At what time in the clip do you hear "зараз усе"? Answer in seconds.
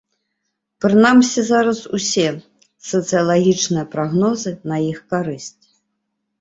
1.49-2.25